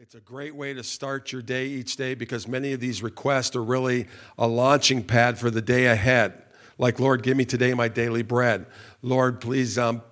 [0.00, 3.56] It's a great way to start your day each day because many of these requests
[3.56, 4.06] are really
[4.38, 6.40] a launching pad for the day ahead.
[6.78, 8.66] Like, Lord, give me today my daily bread.
[9.02, 10.02] Lord, please, um,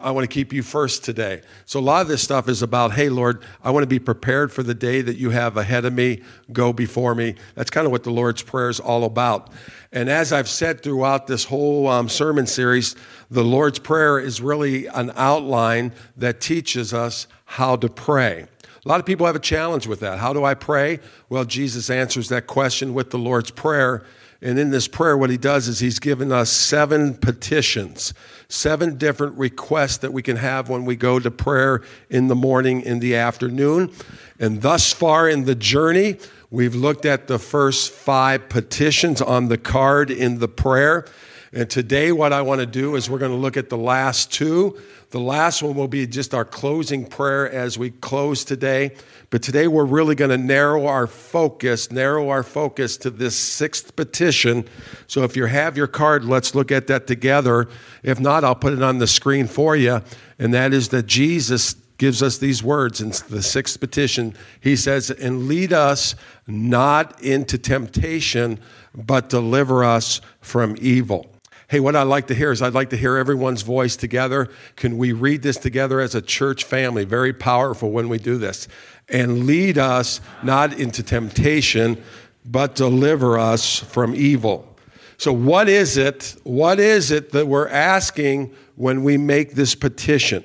[0.00, 1.42] I want to keep you first today.
[1.66, 4.52] So, a lot of this stuff is about, hey, Lord, I want to be prepared
[4.52, 6.22] for the day that you have ahead of me.
[6.50, 7.34] Go before me.
[7.56, 9.52] That's kind of what the Lord's Prayer is all about.
[9.92, 12.96] And as I've said throughout this whole um, sermon series,
[13.30, 18.46] the Lord's Prayer is really an outline that teaches us how to pray.
[18.84, 20.18] A lot of people have a challenge with that.
[20.18, 21.00] How do I pray?
[21.28, 24.04] Well, Jesus answers that question with the Lord's Prayer.
[24.42, 28.14] And in this prayer, what he does is he's given us seven petitions,
[28.48, 32.80] seven different requests that we can have when we go to prayer in the morning,
[32.80, 33.92] in the afternoon.
[34.38, 36.16] And thus far in the journey,
[36.50, 41.04] we've looked at the first five petitions on the card in the prayer.
[41.52, 44.32] And today, what I want to do is we're going to look at the last
[44.32, 44.80] two.
[45.10, 48.92] The last one will be just our closing prayer as we close today.
[49.30, 53.96] But today we're really going to narrow our focus, narrow our focus to this sixth
[53.96, 54.68] petition.
[55.08, 57.68] So if you have your card, let's look at that together.
[58.04, 60.02] If not, I'll put it on the screen for you.
[60.38, 64.34] And that is that Jesus gives us these words in the sixth petition.
[64.60, 66.14] He says, And lead us
[66.46, 68.60] not into temptation,
[68.94, 71.29] but deliver us from evil.
[71.70, 74.48] Hey, what I'd like to hear is I'd like to hear everyone's voice together.
[74.74, 77.04] Can we read this together as a church family?
[77.04, 78.66] Very powerful when we do this.
[79.08, 82.02] And lead us not into temptation,
[82.44, 84.76] but deliver us from evil.
[85.16, 86.34] So, what is it?
[86.42, 90.42] What is it that we're asking when we make this petition?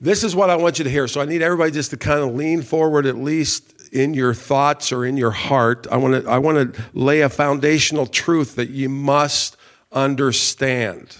[0.00, 1.06] This is what I want you to hear.
[1.06, 4.90] So, I need everybody just to kind of lean forward at least in your thoughts
[4.90, 5.86] or in your heart.
[5.90, 9.58] I want to I want to lay a foundational truth that you must
[9.92, 11.16] understand.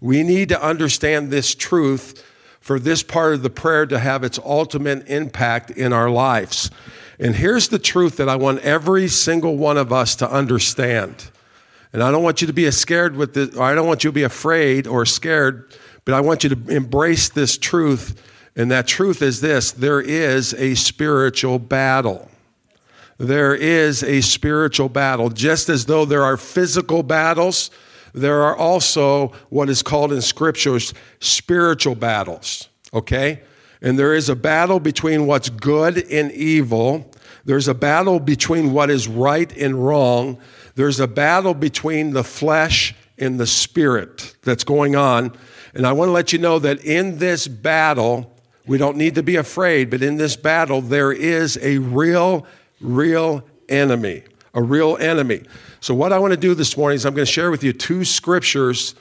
[0.00, 2.24] We need to understand this truth
[2.60, 6.70] for this part of the prayer to have its ultimate impact in our lives.
[7.18, 11.30] And here's the truth that I want every single one of us to understand.
[11.92, 14.14] And I don't want you to be scared with this, I don't want you to
[14.14, 18.20] be afraid or scared, but I want you to embrace this truth.
[18.56, 22.28] And that truth is this there is a spiritual battle.
[23.18, 25.30] There is a spiritual battle.
[25.30, 27.70] Just as though there are physical battles,
[28.12, 33.42] there are also what is called in scriptures spiritual battles, okay?
[33.80, 37.10] And there is a battle between what's good and evil.
[37.44, 40.38] There's a battle between what is right and wrong.
[40.76, 45.36] There's a battle between the flesh and the spirit that's going on.
[45.74, 48.32] And I want to let you know that in this battle,
[48.66, 52.46] we don't need to be afraid, but in this battle, there is a real,
[52.80, 54.22] real enemy.
[54.54, 55.42] A real enemy.
[55.80, 57.72] So, what I want to do this morning is I'm going to share with you
[57.72, 58.94] two scriptures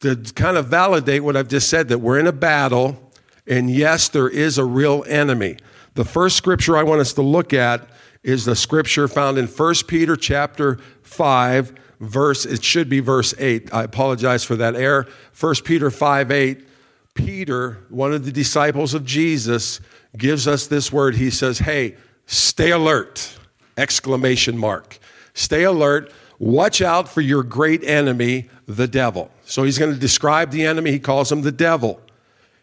[0.00, 3.10] to kind of validate what I've just said that we're in a battle,
[3.46, 5.56] and yes, there is a real enemy.
[5.94, 7.88] The first scripture I want us to look at
[8.22, 13.72] is the scripture found in 1 Peter chapter 5, verse, it should be verse 8.
[13.72, 15.06] I apologize for that error.
[15.38, 16.68] 1 Peter 5 8.
[17.14, 19.80] Peter, one of the disciples of Jesus,
[20.16, 21.16] gives us this word.
[21.16, 21.96] He says, Hey,
[22.26, 23.38] stay alert!
[23.76, 24.98] Exclamation mark.
[25.34, 26.12] Stay alert.
[26.38, 29.30] Watch out for your great enemy, the devil.
[29.44, 30.90] So he's going to describe the enemy.
[30.90, 32.00] He calls him the devil.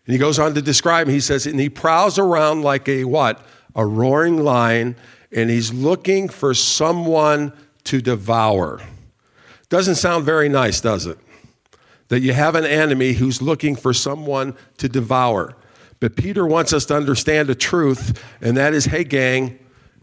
[0.05, 1.13] And he goes on to describe him.
[1.13, 3.43] He says, and he prowls around like a what?
[3.75, 4.95] A roaring lion,
[5.31, 7.53] and he's looking for someone
[7.85, 8.81] to devour.
[9.69, 11.17] Doesn't sound very nice, does it?
[12.09, 15.55] That you have an enemy who's looking for someone to devour.
[15.99, 19.57] But Peter wants us to understand a truth, and that is hey, gang,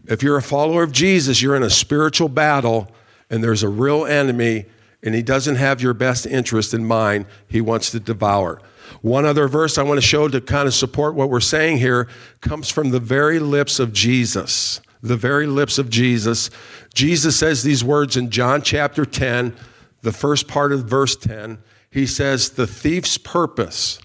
[0.07, 2.91] if you're a follower of Jesus, you're in a spiritual battle
[3.29, 4.65] and there's a real enemy,
[5.01, 7.25] and he doesn't have your best interest in mind.
[7.47, 8.61] He wants to devour.
[9.01, 12.09] One other verse I want to show to kind of support what we're saying here
[12.41, 14.81] comes from the very lips of Jesus.
[15.01, 16.49] The very lips of Jesus.
[16.93, 19.55] Jesus says these words in John chapter 10,
[20.01, 21.57] the first part of verse 10.
[21.89, 23.99] He says, The thief's purpose.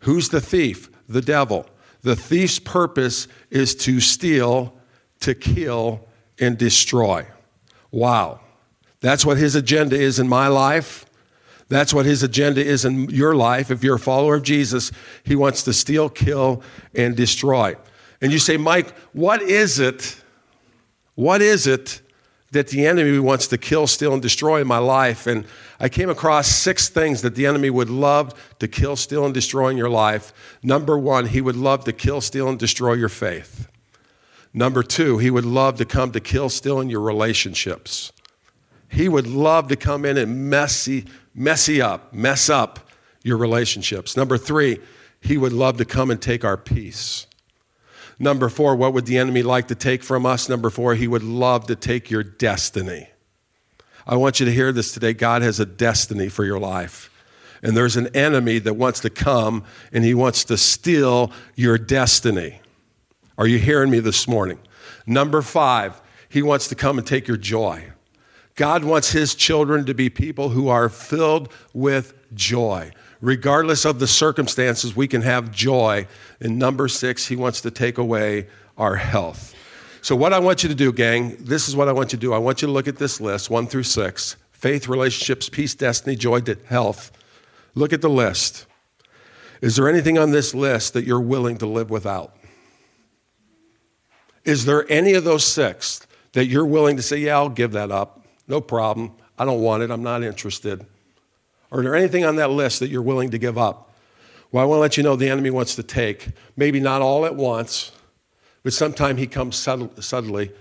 [0.00, 0.90] Who's the thief?
[1.08, 1.66] The devil.
[2.02, 4.75] The thief's purpose is to steal,
[5.20, 6.06] to kill,
[6.38, 7.26] and destroy.
[7.90, 8.40] Wow.
[9.00, 11.06] That's what his agenda is in my life.
[11.68, 13.70] That's what his agenda is in your life.
[13.70, 14.92] If you're a follower of Jesus,
[15.24, 16.62] he wants to steal, kill,
[16.94, 17.76] and destroy.
[18.20, 20.22] And you say, Mike, what is it?
[21.14, 22.02] What is it
[22.52, 25.26] that the enemy wants to kill, steal, and destroy in my life?
[25.26, 25.44] And
[25.80, 29.68] I came across six things that the enemy would love to kill, steal, and destroy
[29.68, 30.32] in your life.
[30.62, 33.68] Number one, he would love to kill, steal, and destroy your faith.
[34.58, 38.10] Number two, he would love to come to kill, steal in your relationships.
[38.88, 41.04] He would love to come in and messy,
[41.34, 42.88] messy up, mess up
[43.22, 44.16] your relationships.
[44.16, 44.78] Number three,
[45.20, 47.26] he would love to come and take our peace.
[48.18, 50.48] Number four, what would the enemy like to take from us?
[50.48, 53.10] Number four, he would love to take your destiny.
[54.06, 55.12] I want you to hear this today.
[55.12, 57.10] God has a destiny for your life.
[57.62, 62.60] And there's an enemy that wants to come and he wants to steal your destiny.
[63.38, 64.58] Are you hearing me this morning?
[65.06, 67.92] Number five, he wants to come and take your joy.
[68.54, 72.90] God wants his children to be people who are filled with joy.
[73.20, 76.06] Regardless of the circumstances, we can have joy.
[76.40, 78.48] And number six, he wants to take away
[78.78, 79.54] our health.
[80.00, 82.20] So, what I want you to do, gang, this is what I want you to
[82.20, 82.32] do.
[82.32, 86.16] I want you to look at this list, one through six faith, relationships, peace, destiny,
[86.16, 87.12] joy, health.
[87.74, 88.66] Look at the list.
[89.60, 92.35] Is there anything on this list that you're willing to live without?
[94.46, 97.90] Is there any of those six that you're willing to say, yeah, I'll give that
[97.90, 98.24] up?
[98.46, 99.12] No problem.
[99.38, 99.90] I don't want it.
[99.90, 100.86] I'm not interested.
[101.70, 103.92] Or is there anything on that list that you're willing to give up?
[104.52, 107.26] Well, I want to let you know the enemy wants to take, maybe not all
[107.26, 107.90] at once,
[108.62, 110.52] but sometime he comes subtly,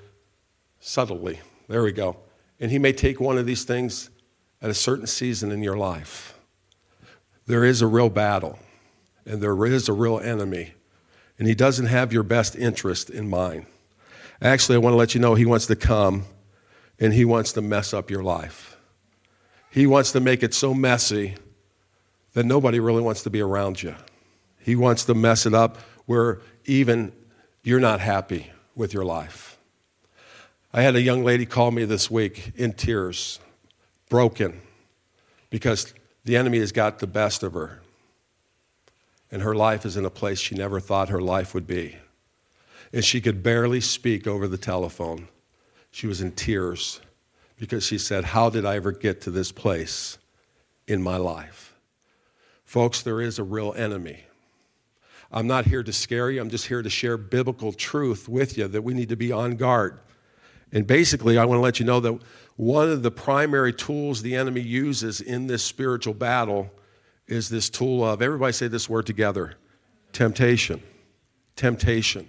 [0.79, 1.39] subtly.
[1.67, 2.17] There we go.
[2.59, 4.09] And he may take one of these things
[4.63, 6.37] at a certain season in your life.
[7.45, 8.57] There is a real battle,
[9.27, 10.73] and there is a real enemy,
[11.37, 13.67] and he doesn't have your best interest in mind.
[14.41, 16.25] Actually, I want to let you know he wants to come
[16.99, 18.77] and he wants to mess up your life.
[19.69, 21.35] He wants to make it so messy
[22.33, 23.95] that nobody really wants to be around you.
[24.59, 27.11] He wants to mess it up where even
[27.63, 29.57] you're not happy with your life.
[30.73, 33.39] I had a young lady call me this week in tears,
[34.09, 34.61] broken,
[35.49, 35.93] because
[36.25, 37.81] the enemy has got the best of her.
[39.31, 41.97] And her life is in a place she never thought her life would be.
[42.93, 45.27] And she could barely speak over the telephone.
[45.91, 46.99] She was in tears
[47.57, 50.17] because she said, How did I ever get to this place
[50.87, 51.75] in my life?
[52.63, 54.23] Folks, there is a real enemy.
[55.31, 58.67] I'm not here to scare you, I'm just here to share biblical truth with you
[58.67, 59.99] that we need to be on guard.
[60.71, 62.19] And basically, I want to let you know that
[62.57, 66.71] one of the primary tools the enemy uses in this spiritual battle
[67.27, 69.55] is this tool of, everybody say this word together
[70.11, 70.81] temptation.
[71.55, 72.27] Temptation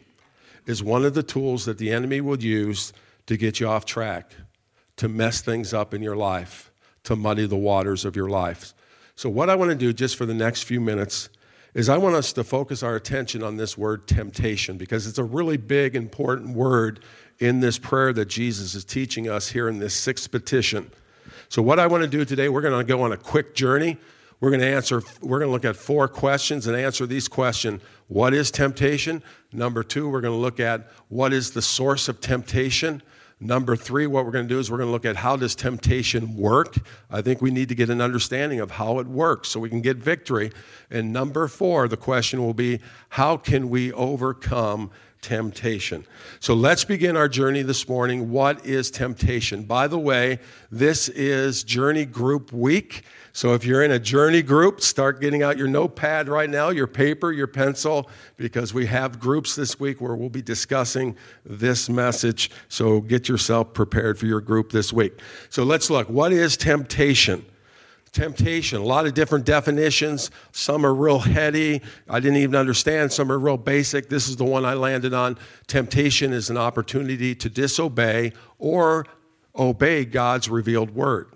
[0.66, 2.92] is one of the tools that the enemy will use
[3.26, 4.32] to get you off track,
[4.96, 6.70] to mess things up in your life,
[7.04, 8.74] to muddy the waters of your life.
[9.14, 11.28] So, what I want to do just for the next few minutes
[11.74, 15.24] is I want us to focus our attention on this word temptation because it's a
[15.24, 17.00] really big, important word
[17.38, 20.90] in this prayer that Jesus is teaching us here in this sixth petition.
[21.48, 23.98] So, what I want to do today, we're going to go on a quick journey.
[24.40, 27.82] We're going to answer, we're going to look at four questions and answer these questions.
[28.08, 29.22] What is temptation?
[29.52, 33.02] Number two, we're going to look at what is the source of temptation?
[33.38, 35.54] Number three, what we're going to do is we're going to look at how does
[35.54, 36.76] temptation work.
[37.10, 39.82] I think we need to get an understanding of how it works so we can
[39.82, 40.52] get victory.
[40.90, 42.80] And number four, the question will be
[43.10, 44.90] how can we overcome
[45.22, 46.06] temptation?
[46.40, 48.30] So let's begin our journey this morning.
[48.30, 49.64] What is temptation?
[49.64, 50.38] By the way,
[50.70, 53.02] this is Journey Group Week.
[53.32, 56.86] So if you're in a journey group, start getting out your notepad right now, your
[56.86, 62.50] paper, your pencil, because we have groups this week where we'll be discussing this message.
[62.68, 65.20] So get yourself prepared for your group this week.
[65.50, 66.08] So let's look.
[66.08, 67.44] What is temptation?
[68.16, 70.30] Temptation, a lot of different definitions.
[70.50, 71.82] Some are real heady.
[72.08, 73.12] I didn't even understand.
[73.12, 74.08] Some are real basic.
[74.08, 75.36] This is the one I landed on.
[75.66, 79.04] Temptation is an opportunity to disobey or
[79.54, 81.34] obey God's revealed word.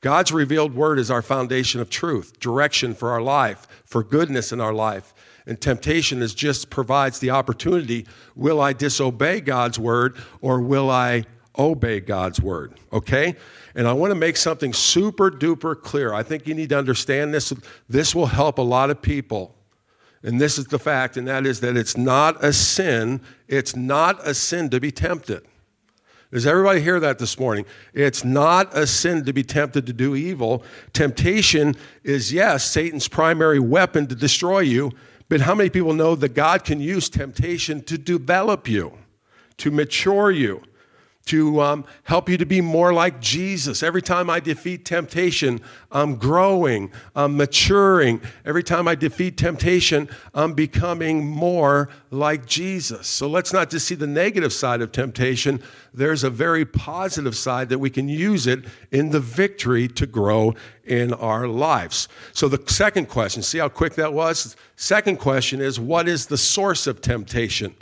[0.00, 4.60] God's revealed word is our foundation of truth, direction for our life, for goodness in
[4.60, 5.14] our life.
[5.46, 11.26] And temptation is just provides the opportunity will I disobey God's word or will I
[11.56, 12.74] obey God's word?
[12.92, 13.36] Okay?
[13.78, 16.12] And I want to make something super duper clear.
[16.12, 17.52] I think you need to understand this.
[17.88, 19.54] This will help a lot of people.
[20.24, 23.20] And this is the fact, and that is that it's not a sin.
[23.46, 25.46] It's not a sin to be tempted.
[26.32, 27.66] Does everybody hear that this morning?
[27.94, 30.64] It's not a sin to be tempted to do evil.
[30.92, 34.90] Temptation is, yes, Satan's primary weapon to destroy you,
[35.28, 38.98] but how many people know that God can use temptation to develop you,
[39.58, 40.64] to mature you,
[41.28, 43.82] to um, help you to be more like Jesus.
[43.82, 45.60] Every time I defeat temptation,
[45.92, 48.20] I'm growing, I'm maturing.
[48.44, 53.06] Every time I defeat temptation, I'm becoming more like Jesus.
[53.08, 55.62] So let's not just see the negative side of temptation.
[55.92, 60.54] There's a very positive side that we can use it in the victory to grow
[60.84, 62.08] in our lives.
[62.32, 64.56] So the second question, see how quick that was?
[64.76, 67.74] Second question is what is the source of temptation?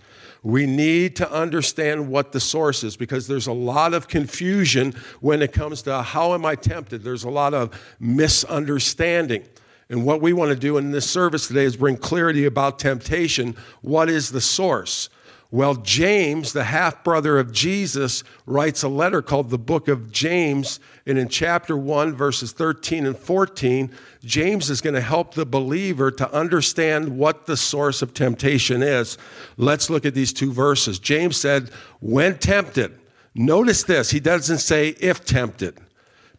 [0.46, 5.42] We need to understand what the source is because there's a lot of confusion when
[5.42, 7.02] it comes to how am I tempted.
[7.02, 9.42] There's a lot of misunderstanding.
[9.90, 13.56] And what we want to do in this service today is bring clarity about temptation.
[13.82, 15.08] What is the source?
[15.52, 20.80] Well, James, the half brother of Jesus, writes a letter called the book of James.
[21.06, 23.92] And in chapter 1, verses 13 and 14,
[24.24, 29.18] James is going to help the believer to understand what the source of temptation is.
[29.56, 30.98] Let's look at these two verses.
[30.98, 32.98] James said, When tempted,
[33.34, 35.78] notice this, he doesn't say if tempted,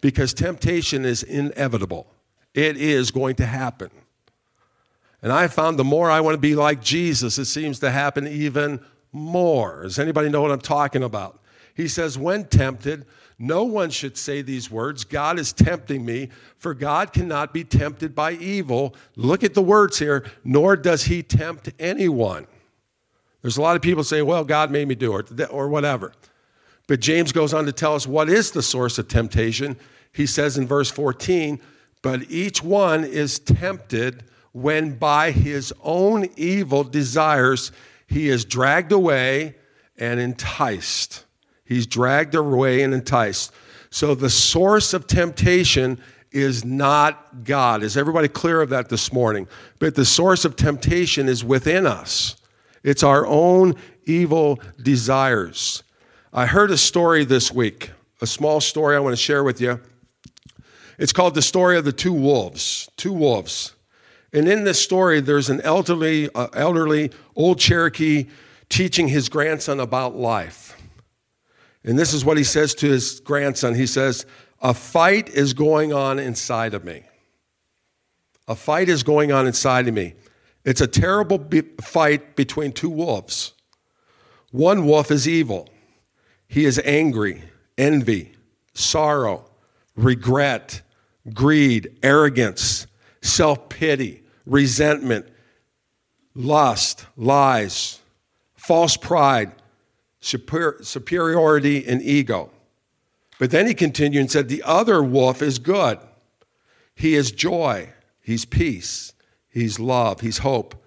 [0.02, 2.08] because temptation is inevitable,
[2.54, 3.90] it is going to happen.
[5.22, 8.28] And I found the more I want to be like Jesus, it seems to happen
[8.28, 8.82] even
[9.18, 9.84] more.
[9.84, 11.42] Does anybody know what I'm talking about?
[11.76, 13.06] He says, When tempted,
[13.40, 18.16] no one should say these words God is tempting me, for God cannot be tempted
[18.16, 18.96] by evil.
[19.16, 22.48] Look at the words here, nor does he tempt anyone.
[23.42, 26.14] There's a lot of people say, Well, God made me do it, or whatever.
[26.88, 29.78] But James goes on to tell us what is the source of temptation.
[30.14, 31.60] He says in verse 14,
[32.02, 37.72] But each one is tempted when by his own evil desires
[38.08, 39.56] he is dragged away
[39.98, 41.26] and enticed.
[41.66, 43.52] He's dragged away and enticed.
[43.90, 46.00] So the source of temptation
[46.32, 47.84] is not God.
[47.84, 49.48] Is everybody clear of that this morning?
[49.80, 52.36] But the source of temptation is within us,
[52.84, 55.84] it's our own evil desires.
[56.32, 59.82] I heard a story this week, a small story I want to share with you.
[60.98, 62.90] It's called the story of the two wolves.
[62.98, 63.74] Two wolves.
[64.34, 68.28] And in this story, there's an elderly, uh, elderly old Cherokee
[68.68, 70.76] teaching his grandson about life.
[71.86, 73.76] And this is what he says to his grandson.
[73.76, 74.26] He says,
[74.62, 77.04] A fight is going on inside of me.
[78.48, 80.16] A fight is going on inside of me.
[80.66, 83.54] It's a terrible be- fight between two wolves.
[84.52, 85.70] One wolf is evil.
[86.48, 87.44] He is angry,
[87.78, 88.34] envy,
[88.74, 89.46] sorrow,
[89.96, 90.82] regret,
[91.34, 92.88] greed, arrogance,
[93.22, 95.28] self pity, resentment,
[96.38, 98.00] lust, lies,
[98.56, 99.52] false pride,
[100.20, 102.52] super, superiority, and ego.
[103.40, 106.00] But then he continued and said, The other wolf is good.
[106.96, 107.90] He is joy,
[108.22, 109.14] he's peace,
[109.50, 110.84] he's love, he's hope,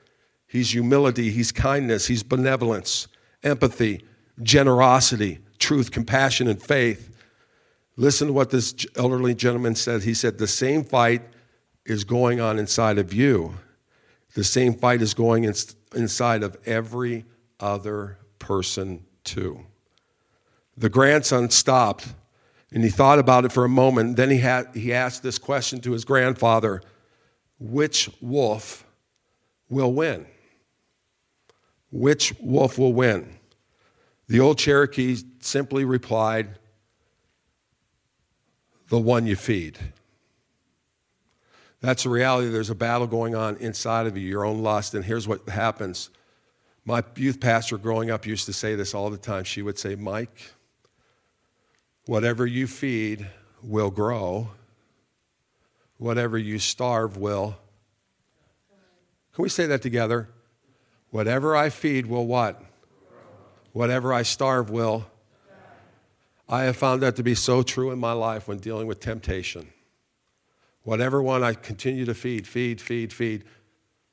[0.47, 3.07] he's humility, he's kindness, he's benevolence,
[3.43, 4.05] empathy,
[4.43, 7.17] generosity, truth, compassion, and faith.
[7.97, 10.03] Listen to what this elderly gentleman said.
[10.03, 11.23] He said, The same fight
[11.85, 13.55] is going on inside of you,
[14.35, 15.55] the same fight is going in,
[15.95, 17.25] inside of every
[17.59, 19.65] other person, too.
[20.77, 22.15] The grandson stopped
[22.73, 24.17] and he thought about it for a moment.
[24.17, 26.83] Then he, had, he asked this question to his grandfather
[27.59, 28.87] Which wolf
[29.69, 30.27] will win?
[31.91, 33.37] Which wolf will win?
[34.29, 36.59] The old Cherokee simply replied,
[38.89, 39.79] The one you feed.
[41.81, 42.49] That's the reality.
[42.51, 44.95] There's a battle going on inside of you, your own lust.
[44.95, 46.11] And here's what happens.
[46.85, 49.45] My youth pastor growing up used to say this all the time.
[49.45, 50.53] She would say, Mike,
[52.07, 53.27] whatever you feed
[53.63, 54.49] will grow,
[55.97, 57.57] whatever you starve will.
[59.35, 60.29] Can we say that together?
[61.11, 62.63] Whatever I feed will what?
[63.73, 65.07] Whatever I starve will.
[66.49, 69.69] I have found that to be so true in my life when dealing with temptation.
[70.83, 73.45] Whatever one I continue to feed, feed, feed, feed,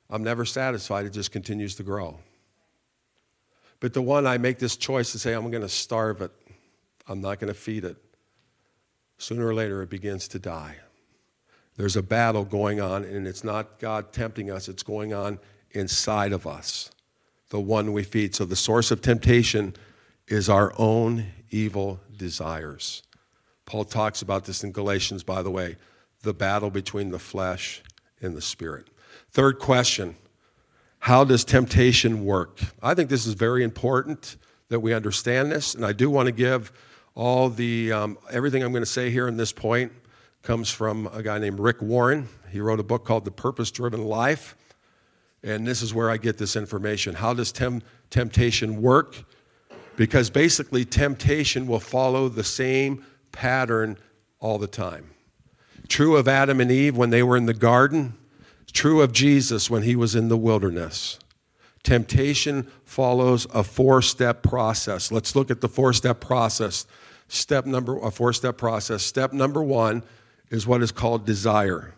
[0.10, 1.06] I'm never satisfied.
[1.06, 2.20] It just continues to grow.
[3.80, 6.32] But the one I make this choice to say, I'm going to starve it,
[7.08, 7.98] I'm not going to feed it,
[9.18, 10.76] sooner or later it begins to die.
[11.78, 15.40] There's a battle going on, and it's not God tempting us, it's going on
[15.72, 16.92] inside of us,
[17.50, 18.34] the one we feed.
[18.34, 19.76] So the source of temptation
[20.28, 23.04] is our own evil desires.
[23.66, 25.78] Paul talks about this in Galatians, by the way
[26.27, 27.81] the battle between the flesh
[28.22, 28.89] and the spirit.
[29.31, 30.15] Third question
[31.00, 32.60] How does temptation work?
[32.84, 34.36] I think this is very important
[34.67, 36.72] that we understand this, and I do want to give
[37.15, 39.93] all the um, everything I'm going to say here in this point
[40.43, 42.27] comes from a guy named Rick Warren.
[42.51, 44.55] He wrote a book called The Purpose Driven Life.
[45.43, 47.15] And this is where I get this information.
[47.15, 49.24] How does tem- temptation work?
[49.96, 53.98] Because basically, temptation will follow the same pattern
[54.39, 55.12] all the time.
[55.88, 58.15] True of Adam and Eve when they were in the garden,
[58.74, 61.20] true of Jesus when he was in the wilderness.
[61.84, 65.12] Temptation follows a four step process.
[65.12, 66.86] Let's look at the four step process.
[67.29, 69.03] Step number, a four step process.
[69.03, 70.03] Step number one
[70.50, 71.94] is what is called desire.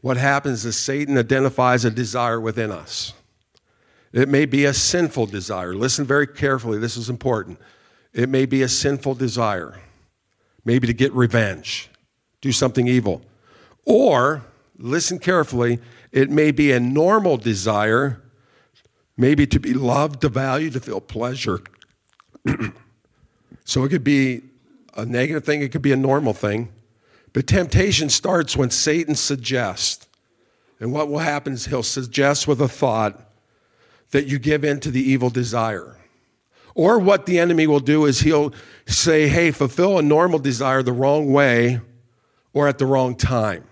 [0.00, 3.12] What happens is Satan identifies a desire within us.
[4.12, 5.74] It may be a sinful desire.
[5.74, 7.58] Listen very carefully, this is important.
[8.12, 9.80] It may be a sinful desire,
[10.64, 11.90] maybe to get revenge
[12.40, 13.22] do something evil.
[13.84, 14.42] Or,
[14.78, 15.80] listen carefully,
[16.12, 18.20] it may be a normal desire,
[19.16, 21.60] maybe to be loved, to value, to feel pleasure.
[23.64, 24.42] so it could be
[24.94, 26.68] a negative thing, it could be a normal thing.
[27.32, 30.06] But temptation starts when Satan suggests.
[30.80, 33.20] And what will happen is he'll suggest with a thought
[34.10, 35.96] that you give in to the evil desire.
[36.74, 38.52] Or what the enemy will do is he'll
[38.86, 41.80] say, hey, fulfill a normal desire the wrong way
[42.52, 43.64] or at the wrong time.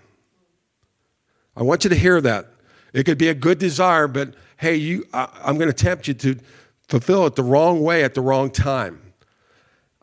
[1.55, 2.47] I want you to hear that.
[2.93, 6.13] It could be a good desire, but hey, you, I, I'm going to tempt you
[6.15, 6.37] to
[6.87, 9.01] fulfill it the wrong way at the wrong time.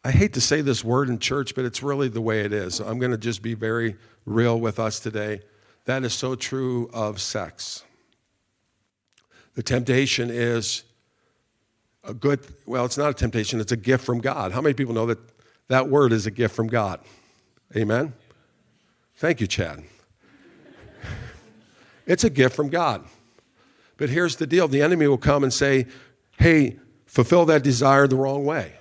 [0.04, 2.78] I hate to say this word in church, but it's really the way it is.
[2.78, 5.40] I'm going to just be very real with us today.
[5.86, 7.82] That is so true of sex.
[9.54, 10.84] The temptation is
[12.04, 14.52] a good, well, it's not a temptation, it's a gift from God.
[14.52, 15.18] How many people know that
[15.68, 17.00] that word is a gift from God?
[17.74, 18.12] Amen?
[19.16, 19.82] Thank you, Chad.
[22.06, 23.04] it's a gift from God.
[23.96, 25.86] But here's the deal the enemy will come and say,
[26.38, 28.72] hey, fulfill that desire the wrong way.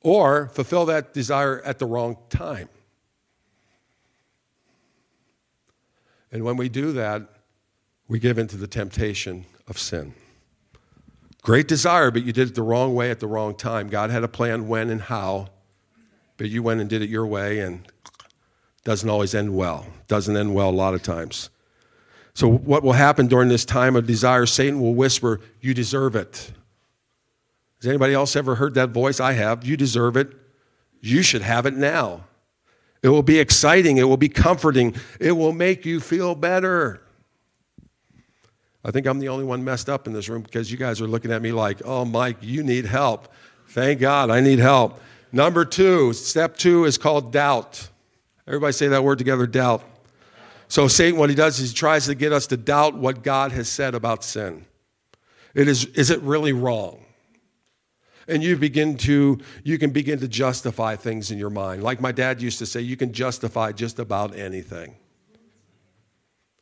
[0.00, 2.70] Or fulfill that desire at the wrong time.
[6.32, 7.22] And when we do that,
[8.08, 10.14] we give into the temptation of sin.
[11.42, 13.88] Great desire, but you did it the wrong way at the wrong time.
[13.88, 15.48] God had a plan when and how,
[16.40, 17.86] but you went and did it your way, and
[18.82, 19.84] doesn't always end well.
[20.08, 21.50] Doesn't end well a lot of times.
[22.32, 24.46] So, what will happen during this time of desire?
[24.46, 26.50] Satan will whisper, You deserve it.
[27.82, 29.20] Has anybody else ever heard that voice?
[29.20, 29.66] I have.
[29.66, 30.32] You deserve it.
[31.02, 32.24] You should have it now.
[33.02, 33.98] It will be exciting.
[33.98, 34.94] It will be comforting.
[35.20, 37.02] It will make you feel better.
[38.82, 41.06] I think I'm the only one messed up in this room because you guys are
[41.06, 43.28] looking at me like, oh, Mike, you need help.
[43.68, 45.02] Thank God I need help.
[45.32, 47.88] Number two, step two is called doubt.
[48.46, 49.84] Everybody say that word together doubt.
[50.68, 53.52] So, Satan, what he does is he tries to get us to doubt what God
[53.52, 54.66] has said about sin.
[55.54, 57.04] It is, is it really wrong?
[58.28, 61.82] And you begin to, you can begin to justify things in your mind.
[61.82, 64.94] Like my dad used to say, you can justify just about anything.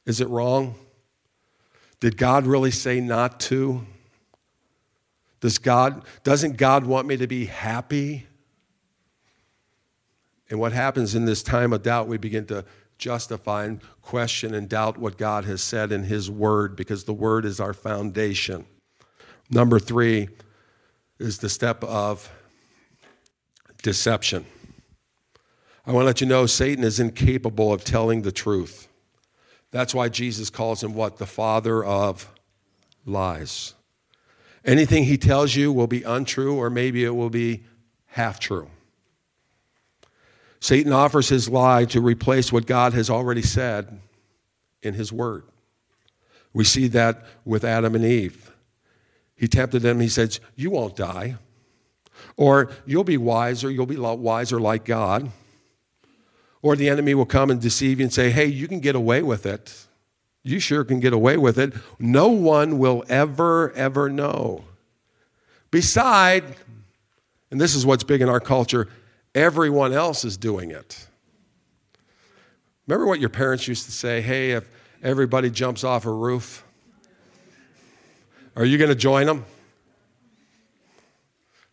[0.06, 0.74] Is it wrong?
[2.00, 3.84] Did God really say not to?
[5.40, 8.27] Does God, doesn't God want me to be happy?
[10.50, 12.64] And what happens in this time of doubt, we begin to
[12.96, 17.44] justify and question and doubt what God has said in His Word because the Word
[17.44, 18.66] is our foundation.
[19.50, 20.28] Number three
[21.18, 22.30] is the step of
[23.82, 24.44] deception.
[25.86, 28.88] I want to let you know Satan is incapable of telling the truth.
[29.70, 31.18] That's why Jesus calls him what?
[31.18, 32.32] The father of
[33.06, 33.74] lies.
[34.64, 37.64] Anything he tells you will be untrue, or maybe it will be
[38.06, 38.68] half true.
[40.60, 44.00] Satan offers his lie to replace what God has already said
[44.82, 45.44] in his word.
[46.52, 48.50] We see that with Adam and Eve.
[49.36, 51.36] He tempted them, he says, You won't die.
[52.36, 55.30] Or you'll be wiser, you'll be wiser like God.
[56.62, 59.22] Or the enemy will come and deceive you and say, hey, you can get away
[59.22, 59.86] with it.
[60.42, 61.72] You sure can get away with it.
[61.98, 64.64] No one will ever, ever know.
[65.70, 66.44] Beside,
[67.50, 68.88] and this is what's big in our culture,
[69.34, 71.06] everyone else is doing it.
[72.86, 74.20] Remember what your parents used to say?
[74.20, 74.68] Hey, if
[75.02, 76.64] everybody jumps off a roof,
[78.56, 79.44] are you going to join them?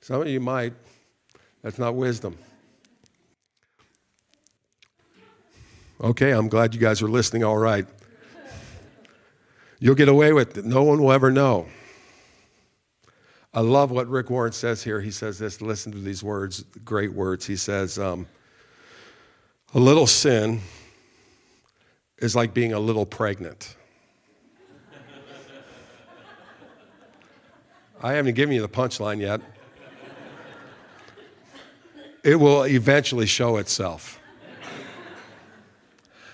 [0.02, 0.74] Some of you might.
[1.64, 2.38] That's not wisdom.
[6.02, 7.88] Okay, I'm glad you guys are listening all right.
[9.80, 10.66] You'll get away with it.
[10.66, 11.68] No one will ever know.
[13.56, 15.00] I love what Rick Warren says here.
[15.00, 17.46] He says this, listen to these words, great words.
[17.46, 18.28] He says, um,
[19.74, 20.60] A little sin
[22.18, 23.78] is like being a little pregnant.
[28.04, 29.40] I haven't given you the punchline yet.
[32.26, 34.20] It will eventually show itself.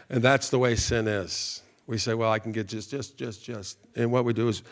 [0.09, 1.61] And that's the way sin is.
[1.85, 3.77] We say, well, I can get just, just, just, just.
[3.95, 4.63] And what we do is,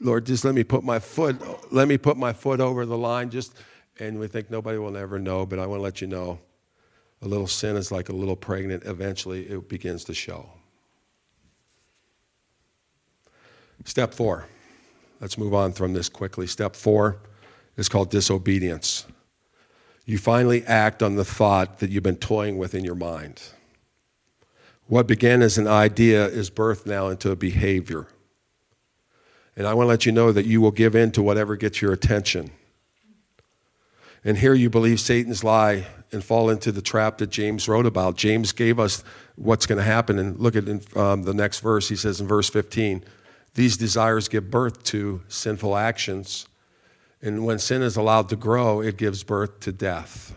[0.00, 1.36] Lord, just let me put my foot,
[1.72, 3.54] let me put my foot over the line, just,
[3.98, 6.38] and we think nobody will ever know, but I want to let you know
[7.22, 8.84] a little sin is like a little pregnant.
[8.86, 10.48] Eventually, it begins to show.
[13.84, 14.46] Step four.
[15.20, 16.46] Let's move on from this quickly.
[16.46, 17.18] Step four
[17.76, 19.06] is called disobedience.
[20.06, 23.42] You finally act on the thought that you've been toying with in your mind.
[24.86, 28.08] What began as an idea is birthed now into a behavior.
[29.60, 31.82] And I want to let you know that you will give in to whatever gets
[31.82, 32.50] your attention.
[34.24, 38.16] And here you believe Satan's lie and fall into the trap that James wrote about.
[38.16, 39.04] James gave us
[39.36, 40.18] what's going to happen.
[40.18, 41.90] And look at um, the next verse.
[41.90, 43.04] He says in verse 15,
[43.52, 46.48] these desires give birth to sinful actions.
[47.20, 50.34] And when sin is allowed to grow, it gives birth to death.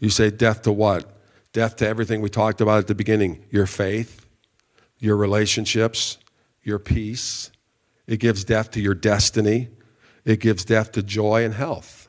[0.00, 1.20] You say, death to what?
[1.52, 4.26] Death to everything we talked about at the beginning your faith,
[4.98, 6.18] your relationships,
[6.64, 7.52] your peace.
[8.06, 9.68] It gives death to your destiny.
[10.24, 12.08] It gives death to joy and health.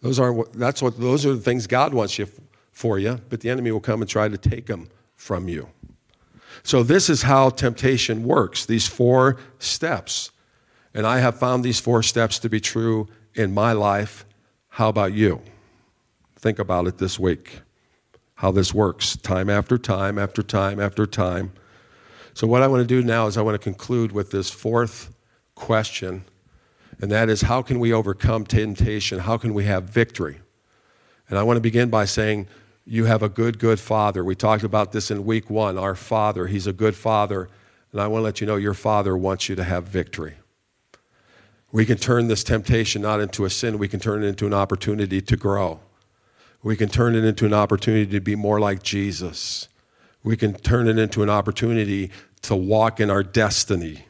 [0.00, 2.28] Those are that's what those are the things God wants you
[2.70, 5.68] for you, but the enemy will come and try to take them from you.
[6.62, 8.66] So this is how temptation works.
[8.66, 10.30] These four steps.
[10.94, 14.24] And I have found these four steps to be true in my life.
[14.68, 15.42] How about you?
[16.36, 17.60] Think about it this week.
[18.36, 21.52] How this works time after time after time after time.
[22.38, 25.12] So, what I want to do now is I want to conclude with this fourth
[25.56, 26.24] question,
[27.00, 29.18] and that is how can we overcome temptation?
[29.18, 30.38] How can we have victory?
[31.28, 32.46] And I want to begin by saying,
[32.84, 34.22] You have a good, good father.
[34.22, 35.76] We talked about this in week one.
[35.76, 37.48] Our father, he's a good father.
[37.90, 40.34] And I want to let you know your father wants you to have victory.
[41.72, 44.54] We can turn this temptation not into a sin, we can turn it into an
[44.54, 45.80] opportunity to grow.
[46.62, 49.66] We can turn it into an opportunity to be more like Jesus.
[50.22, 52.10] We can turn it into an opportunity
[52.42, 54.04] to walk in our destiny,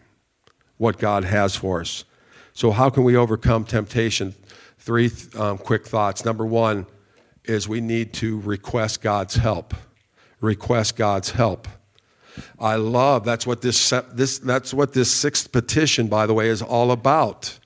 [0.76, 2.04] what God has for us.
[2.52, 4.34] So, how can we overcome temptation?
[4.78, 6.24] Three um, quick thoughts.
[6.24, 6.86] Number one
[7.44, 9.74] is we need to request God's help.
[10.40, 11.68] Request God's help.
[12.58, 16.62] I love that's what this, this that's what this sixth petition, by the way, is
[16.62, 17.58] all about.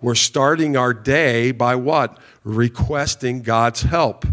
[0.00, 2.18] We're starting our day by what?
[2.44, 4.26] Requesting God's help.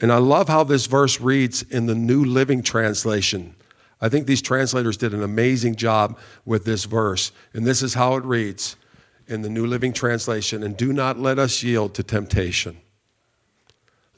[0.00, 3.55] And I love how this verse reads in the New Living Translation.
[4.00, 7.32] I think these translators did an amazing job with this verse.
[7.54, 8.76] And this is how it reads
[9.26, 12.76] in the New Living Translation And do not let us yield to temptation.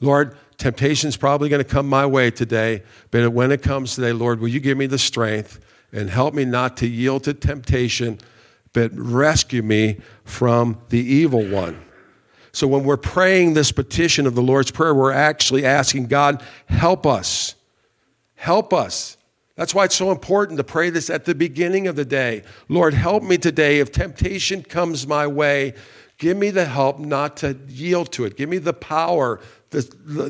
[0.01, 4.39] Lord, temptation's probably going to come my way today, but when it comes today, Lord,
[4.39, 5.59] will you give me the strength
[5.91, 8.19] and help me not to yield to temptation,
[8.71, 11.81] but rescue me from the evil one?
[12.51, 17.05] So when we're praying this petition of the Lord's Prayer, we're actually asking God, help
[17.05, 17.55] us.
[18.35, 19.17] Help us.
[19.59, 22.43] That's why it's so important to pray this at the beginning of the day.
[22.69, 23.79] Lord, help me today.
[23.79, 25.73] If temptation comes my way,
[26.17, 28.37] give me the help not to yield to it.
[28.37, 29.41] Give me the power,
[29.71, 29.81] the,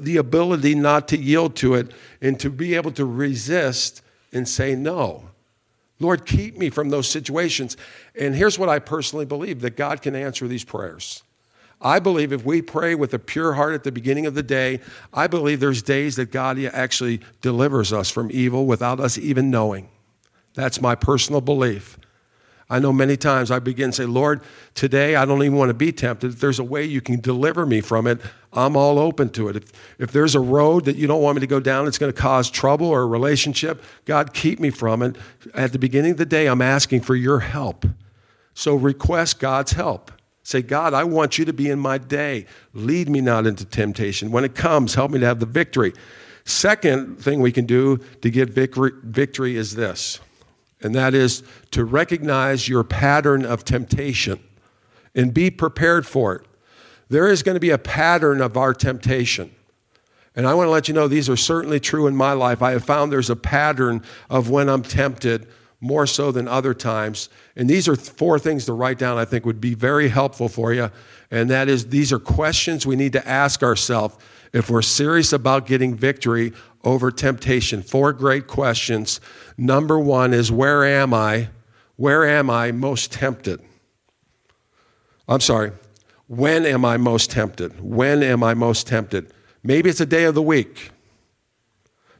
[0.01, 4.01] the ability not to yield to it, and to be able to resist
[4.33, 5.29] and say no.
[5.99, 7.77] Lord, keep me from those situations.
[8.19, 11.21] And here's what I personally believe that God can answer these prayers.
[11.81, 14.81] I believe if we pray with a pure heart at the beginning of the day,
[15.13, 19.89] I believe there's days that God actually delivers us from evil without us even knowing.
[20.55, 21.97] That's my personal belief.
[22.71, 24.41] I know many times I begin to say, Lord,
[24.75, 26.33] today I don't even want to be tempted.
[26.33, 28.21] If there's a way you can deliver me from it,
[28.53, 29.55] I'm all open to it.
[29.55, 32.13] If, if there's a road that you don't want me to go down, it's going
[32.13, 35.15] to cause trouble or a relationship, God, keep me from it.
[35.55, 37.87] At the beginning of the day, I'm asking for your help.
[38.53, 40.11] So request God's help.
[40.49, 42.47] Say, God, I want you to be in my day.
[42.73, 44.31] Lead me not into temptation.
[44.31, 45.93] When it comes, help me to have the victory.
[46.43, 50.19] Second thing we can do to get victory, is this,
[50.81, 54.39] and that is to recognize your pattern of temptation
[55.13, 56.47] and be prepared for it.
[57.09, 59.53] There is going to be a pattern of our temptation.
[60.35, 62.63] And I want to let you know these are certainly true in my life.
[62.63, 65.47] I have found there's a pattern of when I'm tempted
[65.81, 67.29] more so than other times.
[67.55, 70.73] And these are four things to write down I think would be very helpful for
[70.73, 70.91] you.
[71.31, 74.17] And that is, these are questions we need to ask ourselves
[74.51, 77.81] if we're serious about getting victory over temptation.
[77.81, 79.21] Four great questions.
[79.57, 81.49] Number one is, where am I?
[81.95, 83.61] Where am I most tempted?
[85.27, 85.71] I'm sorry.
[86.27, 87.79] When am I most tempted?
[87.81, 89.31] When am I most tempted?
[89.63, 90.91] Maybe it's a day of the week.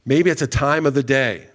[0.06, 1.48] Maybe it's a time of the day.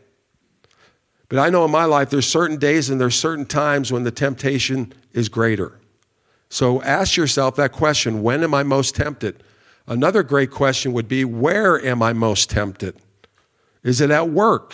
[1.29, 4.11] But I know in my life there's certain days and there's certain times when the
[4.11, 5.79] temptation is greater.
[6.49, 9.43] So ask yourself that question when am I most tempted?
[9.87, 12.97] Another great question would be where am I most tempted?
[13.83, 14.73] Is it at work?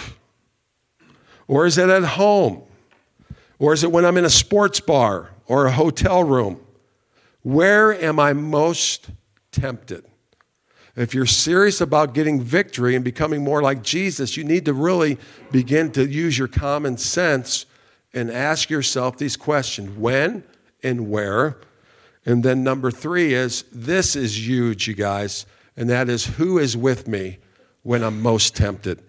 [1.49, 2.63] Or is it at home?
[3.59, 6.61] Or is it when I'm in a sports bar or a hotel room?
[7.43, 9.11] Where am I most
[9.51, 10.05] tempted?
[11.01, 15.17] If you're serious about getting victory and becoming more like Jesus, you need to really
[15.51, 17.65] begin to use your common sense
[18.13, 20.45] and ask yourself these questions when
[20.83, 21.57] and where.
[22.27, 26.77] And then number three is this is huge, you guys, and that is who is
[26.77, 27.39] with me
[27.83, 29.03] when I'm most tempted?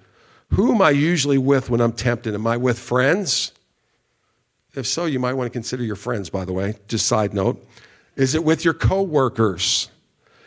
[0.52, 2.34] Who am I usually with when I'm tempted?
[2.34, 3.52] Am I with friends?
[4.76, 7.62] If so, you might want to consider your friends, by the way, just side note.
[8.16, 9.90] Is it with your coworkers?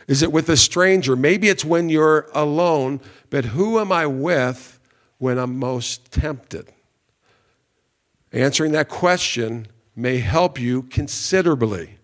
[0.07, 1.15] Is it with a stranger?
[1.15, 4.79] Maybe it's when you're alone, but who am I with
[5.17, 6.71] when I'm most tempted?
[8.31, 11.97] Answering that question may help you considerably.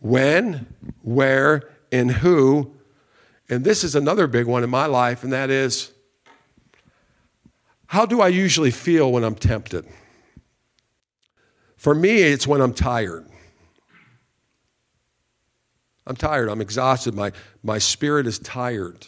[0.00, 0.66] When,
[1.02, 2.74] where, and who.
[3.48, 5.92] And this is another big one in my life, and that is
[7.86, 9.84] how do I usually feel when I'm tempted?
[11.76, 13.26] For me, it's when I'm tired.
[16.06, 16.48] I'm tired.
[16.48, 17.14] I'm exhausted.
[17.14, 19.06] My, my spirit is tired.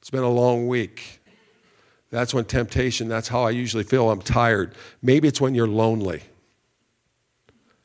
[0.00, 1.20] It's been a long week.
[2.10, 4.10] That's when temptation, that's how I usually feel.
[4.10, 4.74] I'm tired.
[5.02, 6.22] Maybe it's when you're lonely.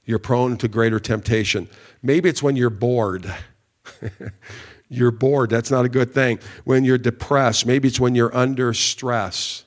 [0.06, 1.68] You're prone to greater temptation.
[2.02, 3.34] Maybe it's when you're bored.
[4.90, 5.50] you're bored.
[5.50, 6.40] That's not a good thing.
[6.64, 9.66] When you're depressed, maybe it's when you're under stress.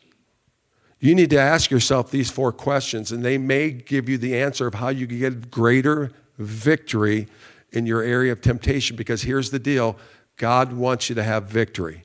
[0.99, 4.67] You need to ask yourself these four questions, and they may give you the answer
[4.67, 7.29] of how you can get greater victory
[7.73, 8.97] in your area of temptation.
[8.97, 9.97] Because here's the deal
[10.37, 12.05] God wants you to have victory.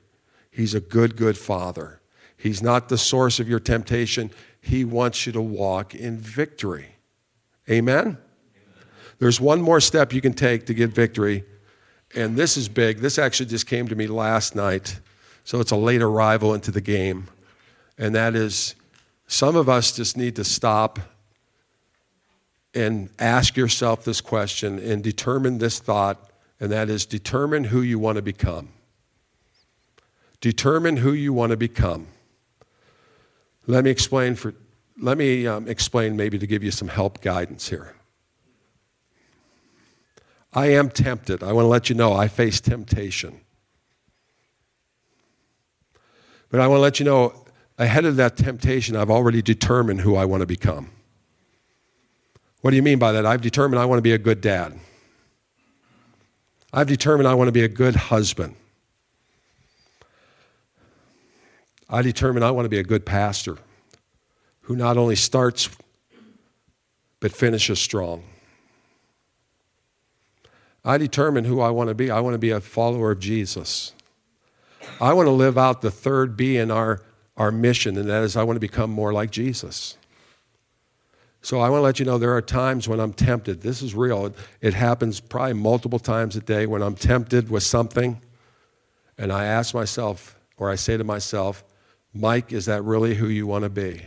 [0.50, 2.00] He's a good, good father.
[2.36, 4.30] He's not the source of your temptation.
[4.60, 6.96] He wants you to walk in victory.
[7.70, 7.98] Amen?
[7.98, 8.18] Amen?
[9.18, 11.44] There's one more step you can take to get victory,
[12.14, 12.98] and this is big.
[12.98, 14.98] This actually just came to me last night,
[15.44, 17.28] so it's a late arrival into the game.
[17.96, 18.74] And that is
[19.26, 20.98] some of us just need to stop
[22.74, 27.98] and ask yourself this question and determine this thought, and that is determine who you
[27.98, 28.70] want to become.
[30.40, 32.08] Determine who you want to become.
[33.66, 34.54] Let me explain for
[34.98, 37.94] let me um, explain maybe to give you some help guidance here.
[40.52, 41.42] I am tempted.
[41.42, 43.40] I want to let you know I face temptation.
[46.50, 47.42] But I want to let you know
[47.78, 50.90] ahead of that temptation, I've already determined who I want to become.
[52.62, 53.26] What do you mean by that?
[53.26, 54.78] I've determined I want to be a good dad.
[56.72, 58.54] I've determined I want to be a good husband.
[61.90, 63.58] I determined I want to be a good pastor
[64.62, 65.68] who not only starts
[67.20, 68.24] but finishes strong.
[70.84, 72.10] I determine who I want to be.
[72.10, 73.92] I want to be a follower of Jesus.
[75.00, 77.02] I want to live out the third B in our
[77.36, 79.96] our mission, and that is I want to become more like Jesus.
[81.42, 83.62] So I want to let you know there are times when I'm tempted.
[83.62, 84.32] This is real.
[84.60, 88.20] It happens probably multiple times a day when I'm tempted with something,
[89.18, 91.64] and I ask myself, or I say to myself,
[92.14, 94.02] Mike, is that really who you want to be?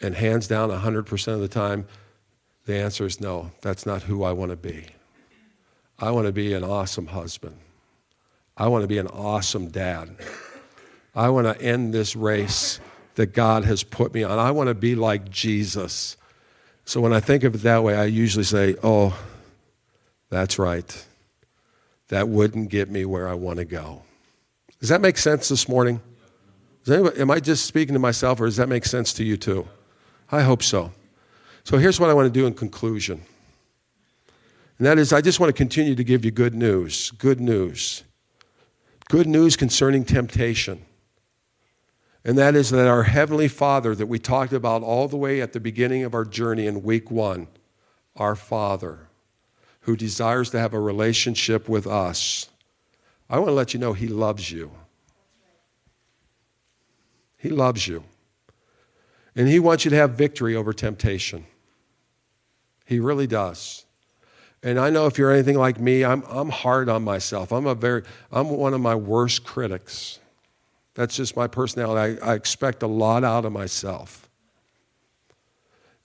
[0.00, 1.88] And hands down, 100% of the time,
[2.66, 4.86] the answer is no, that's not who I want to be.
[5.98, 7.56] I want to be an awesome husband.
[8.56, 10.16] I want to be an awesome dad.
[11.14, 12.78] I want to end this race
[13.16, 14.38] that God has put me on.
[14.38, 16.16] I want to be like Jesus.
[16.84, 19.18] So when I think of it that way, I usually say, oh,
[20.30, 21.06] that's right.
[22.08, 24.02] That wouldn't get me where I want to go.
[24.80, 26.00] Does that make sense this morning?
[26.86, 29.66] Anybody, am I just speaking to myself, or does that make sense to you too?
[30.30, 30.92] I hope so.
[31.64, 33.22] So here's what I want to do in conclusion.
[34.78, 37.10] And that is, I just want to continue to give you good news.
[37.12, 38.04] Good news.
[39.08, 40.84] Good news concerning temptation
[42.26, 45.52] and that is that our Heavenly Father, that we talked about all the way at
[45.52, 47.46] the beginning of our journey in week one,
[48.16, 49.06] our Father,
[49.82, 52.50] who desires to have a relationship with us,
[53.30, 54.72] I want to let you know He loves you.
[57.36, 58.02] He loves you.
[59.36, 61.46] And He wants you to have victory over temptation.
[62.86, 63.84] He really does.
[64.64, 67.52] And I know if you're anything like me, I'm, I'm hard on myself.
[67.52, 70.18] I'm, a very, I'm one of my worst critics.
[70.96, 72.18] That's just my personality.
[72.20, 74.28] I, I expect a lot out of myself.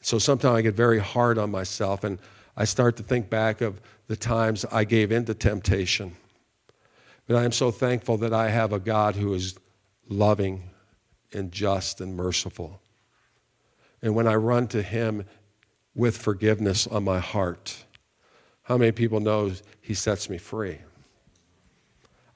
[0.01, 2.19] So sometimes I get very hard on myself and
[2.57, 6.17] I start to think back of the times I gave in to temptation.
[7.25, 9.57] But I am so thankful that I have a God who is
[10.09, 10.63] loving
[11.31, 12.81] and just and merciful.
[14.01, 15.23] And when I run to Him
[15.95, 17.85] with forgiveness on my heart,
[18.63, 20.79] how many people know He sets me free?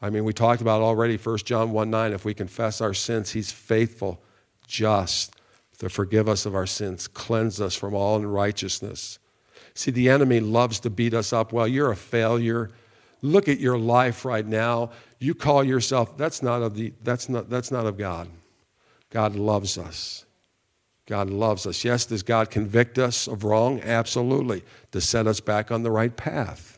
[0.02, 2.14] I mean, we talked about already 1 John 1 9.
[2.14, 4.22] If we confess our sins, he's faithful,
[4.68, 5.36] just
[5.80, 9.20] to forgive us of our sins, cleanse us from all unrighteousness.
[9.74, 11.52] See, the enemy loves to beat us up.
[11.52, 12.72] Well, you're a failure.
[13.22, 14.92] Look at your life right now.
[15.20, 18.30] You call yourself, that's not of, the, that's not, that's not of God.
[19.10, 20.26] God loves us.
[21.08, 21.84] God loves us.
[21.84, 23.82] Yes, does God convict us of wrong?
[23.82, 24.64] Absolutely.
[24.92, 26.75] To set us back on the right path.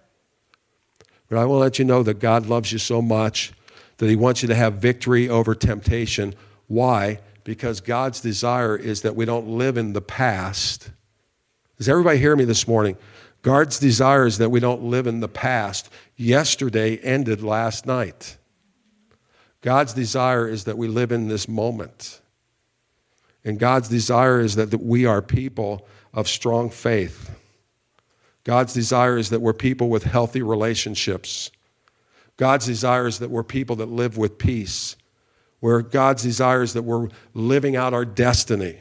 [1.29, 3.51] But I to let you know that God loves you so much
[3.97, 6.35] that He wants you to have victory over temptation.
[6.67, 7.19] Why?
[7.43, 10.91] Because God's desire is that we don't live in the past.
[11.77, 12.97] Does everybody hear me this morning?
[13.41, 15.89] God's desire is that we don't live in the past.
[16.15, 18.37] Yesterday ended last night.
[19.61, 22.21] God's desire is that we live in this moment.
[23.43, 27.36] And God's desire is that, that we are people of strong faith.
[28.47, 31.51] God's desire is that we're people with healthy relationships.
[32.37, 34.95] God's desire is that we're people that live with peace.
[35.59, 38.77] Where God's desire is that we're living out our destiny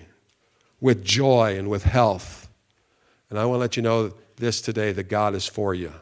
[0.81, 2.49] with joy and with health.
[3.29, 5.93] And I want to let you know this today that God is for you.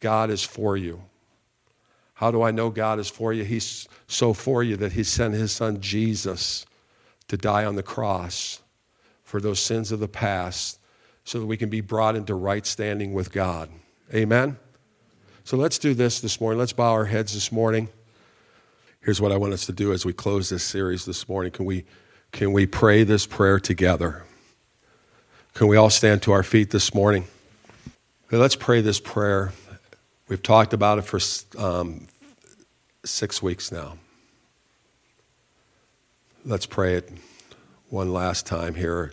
[0.00, 1.02] God is for you.
[2.14, 3.44] How do I know God is for you?
[3.44, 6.64] He's so for you that He sent His Son Jesus
[7.28, 8.62] to die on the cross
[9.22, 10.78] for those sins of the past
[11.24, 13.70] so that we can be brought into right standing with God.
[14.12, 14.56] Amen?
[15.44, 16.58] So let's do this this morning.
[16.58, 17.88] Let's bow our heads this morning.
[19.00, 21.52] Here's what I want us to do as we close this series this morning.
[21.52, 21.84] Can we,
[22.30, 24.24] can we pray this prayer together?
[25.54, 27.26] Can we all stand to our feet this morning?
[28.30, 29.52] Let's pray this prayer.
[30.28, 31.20] We've talked about it for
[31.58, 32.06] um,
[33.04, 33.98] six weeks now.
[36.44, 37.10] Let's pray it
[37.90, 39.12] one last time here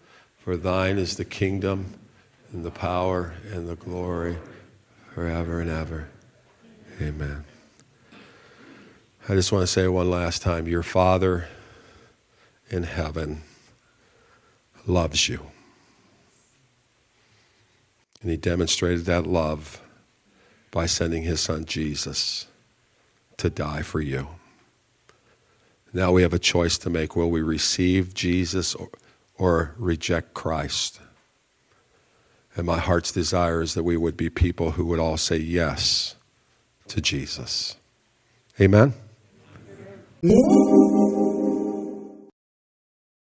[0.43, 1.93] For thine is the kingdom
[2.51, 4.37] and the power and the glory
[5.13, 6.09] forever and ever.
[6.99, 7.45] Amen.
[9.29, 11.47] I just want to say one last time your Father
[12.71, 13.43] in heaven
[14.87, 15.45] loves you.
[18.21, 19.79] And he demonstrated that love
[20.71, 22.47] by sending his son Jesus
[23.37, 24.27] to die for you.
[25.93, 27.15] Now we have a choice to make.
[27.15, 28.89] Will we receive Jesus or,
[29.41, 30.99] or reject Christ?
[32.55, 36.15] And my heart's desire is that we would be people who would all say yes
[36.89, 37.75] to Jesus.
[38.59, 38.93] Amen?